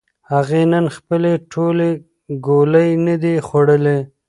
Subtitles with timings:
[0.31, 1.89] هغې نن خپلې ټولې
[2.47, 3.99] ګولۍ نه دي خوړلې.